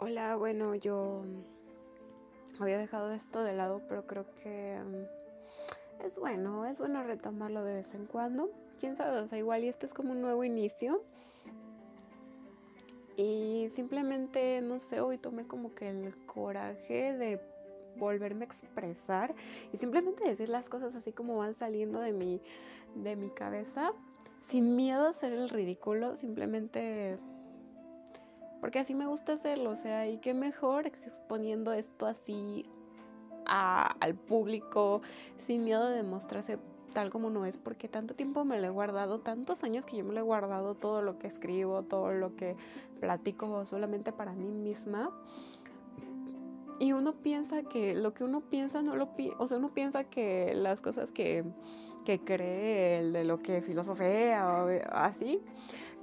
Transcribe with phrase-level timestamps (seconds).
[0.00, 1.24] Hola, bueno, yo
[2.60, 7.74] había dejado esto de lado, pero creo que mm, es bueno, es bueno retomarlo de
[7.74, 8.48] vez en cuando.
[8.78, 11.02] Quién sabe, o sea, igual y esto es como un nuevo inicio.
[13.16, 17.40] Y simplemente, no sé, hoy tomé como que el coraje de
[17.96, 19.34] volverme a expresar
[19.72, 22.40] y simplemente decir las cosas así como van saliendo de mi,
[22.94, 23.90] de mi cabeza,
[24.46, 27.18] sin miedo a hacer el ridículo, simplemente
[28.60, 32.68] porque así me gusta hacerlo, o sea, y qué mejor exponiendo esto así
[33.46, 35.00] al público,
[35.36, 36.58] sin miedo de mostrarse
[36.92, 40.04] tal como no es, porque tanto tiempo me lo he guardado, tantos años que yo
[40.04, 42.56] me lo he guardado, todo lo que escribo, todo lo que
[43.00, 45.10] platico solamente para mí misma.
[46.78, 50.04] Y uno piensa que lo que uno piensa no lo piensa, o sea, uno piensa
[50.04, 51.44] que las cosas que,
[52.04, 55.40] que cree, de lo que filosofía o así,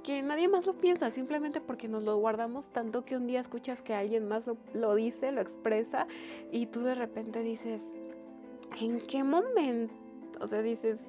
[0.06, 3.82] que nadie más lo piensa, simplemente porque nos lo guardamos tanto que un día escuchas
[3.82, 6.06] que alguien más lo, dice, lo expresa
[6.52, 7.82] y tú de repente dices,
[8.80, 9.92] ¿en qué momento?
[10.40, 11.08] O sea, dices,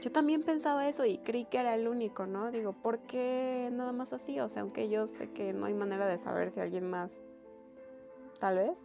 [0.00, 2.50] yo también pensaba eso y creí que era el único, ¿no?
[2.50, 4.40] Digo, ¿por qué nada más así?
[4.40, 7.12] O sea, aunque yo sé que no hay manera de saber si alguien más,
[8.38, 8.78] tal vez,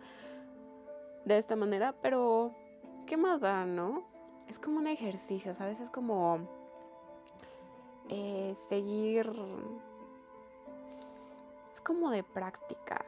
[1.26, 2.52] de esta manera, pero
[3.06, 4.04] ¿qué más da, no?
[4.48, 5.80] Es como un ejercicio, ¿sabes?
[5.80, 6.40] Es como
[8.10, 9.32] eh, seguir...
[11.74, 13.06] Es como de práctica.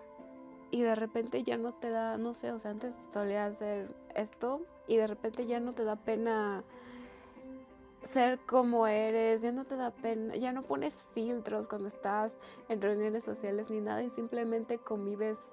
[0.72, 4.62] Y de repente ya no te da, no sé, o sea, antes solía hacer esto
[4.88, 6.64] y de repente ya no te da pena
[8.04, 12.38] ser como eres, ya no te da pena, ya no pones filtros cuando estás
[12.70, 15.52] en reuniones sociales ni nada y simplemente convives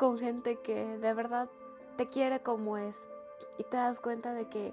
[0.00, 1.50] con gente que de verdad
[1.98, 3.06] te quiere como es
[3.58, 4.72] y te das cuenta de que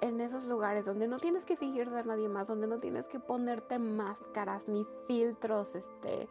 [0.00, 3.20] en esos lugares donde no tienes que fingir ser nadie más, donde no tienes que
[3.20, 6.28] ponerte máscaras ni filtros este,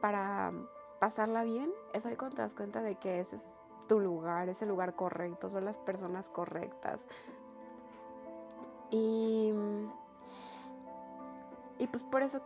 [0.00, 0.52] para
[0.98, 4.60] pasarla bien, es ahí cuando te das cuenta de que ese es tu lugar, es
[4.62, 7.06] el lugar correcto, son las personas correctas.
[8.90, 9.52] Y,
[11.78, 12.42] y pues por eso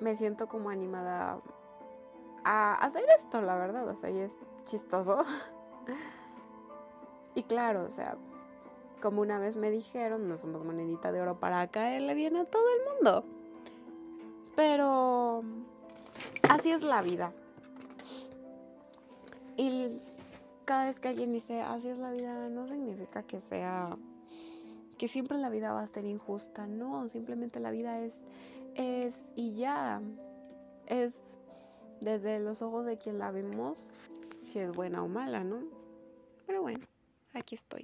[0.00, 1.42] me siento como animada
[2.44, 5.24] a hacer esto, la verdad, o sea, y es chistoso.
[7.34, 8.16] y claro, o sea,
[9.00, 12.64] como una vez me dijeron, no somos monedita de oro para caerle bien a todo
[12.76, 13.24] el mundo.
[14.54, 15.42] Pero
[16.48, 17.32] así es la vida.
[19.56, 20.00] Y
[20.64, 23.96] cada vez que alguien dice así es la vida, no significa que sea
[24.98, 28.20] que siempre la vida va a ser injusta, no, simplemente la vida es
[28.74, 30.00] es y ya
[30.86, 31.14] es
[32.02, 33.92] desde los ojos de quien la vemos
[34.46, 35.62] si es buena o mala, ¿no?
[36.46, 36.84] Pero bueno,
[37.32, 37.82] aquí estoy.